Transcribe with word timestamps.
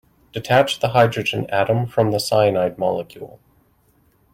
Detach 0.33 0.79
the 0.79 0.87
hydrogen 0.87 1.45
atom 1.51 1.85
from 1.85 2.09
the 2.09 2.19
cyanide 2.19 2.79
molecule. 2.79 3.39